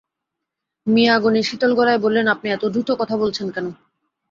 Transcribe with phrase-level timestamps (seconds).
[0.87, 3.65] মিয়া গনি শীতল গলায় বললেন, আপনি এত দ্রুত কথা বলছেন কেন?